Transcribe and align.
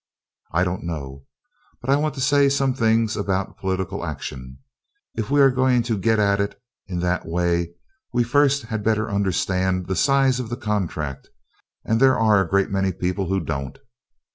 I 0.51 0.63
don't 0.63 0.81
know. 0.83 1.27
But 1.79 1.91
I 1.91 1.95
want 1.95 2.15
to 2.15 2.21
say 2.21 2.49
some 2.49 2.73
things 2.73 3.15
about 3.15 3.55
political 3.59 4.03
action. 4.03 4.57
If 5.13 5.29
we 5.29 5.39
are 5.41 5.51
going 5.51 5.83
to 5.83 5.95
get 5.95 6.17
at 6.17 6.41
it 6.41 6.59
in 6.87 6.99
that 7.01 7.27
way 7.27 7.75
we 8.11 8.23
first 8.23 8.63
had 8.63 8.83
better 8.83 9.11
understand 9.11 9.85
the 9.85 9.95
size 9.95 10.39
of 10.39 10.49
the 10.49 10.57
contract, 10.57 11.29
and 11.85 11.99
there 11.99 12.17
are 12.17 12.41
a 12.41 12.49
great 12.49 12.71
many 12.71 12.91
people 12.91 13.27
who 13.27 13.41
don't. 13.41 13.77